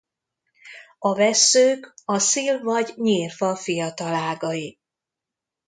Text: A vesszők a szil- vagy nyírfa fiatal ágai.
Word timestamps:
A 0.99 1.15
vesszők 1.15 1.93
a 2.05 2.19
szil- 2.19 2.61
vagy 2.61 2.93
nyírfa 2.95 3.55
fiatal 3.55 4.13
ágai. 4.13 4.79